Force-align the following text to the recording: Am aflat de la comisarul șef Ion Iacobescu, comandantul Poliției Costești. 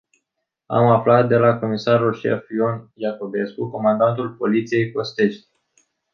Am 0.77 0.85
aflat 0.87 1.27
de 1.29 1.37
la 1.37 1.59
comisarul 1.59 2.13
șef 2.13 2.49
Ion 2.49 2.91
Iacobescu, 2.95 3.69
comandantul 3.69 4.29
Poliției 4.29 4.91
Costești. 4.91 5.47